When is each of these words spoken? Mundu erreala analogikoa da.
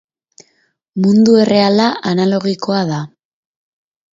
Mundu 1.03 1.35
erreala 1.43 1.85
analogikoa 2.13 2.83
da. 2.93 2.99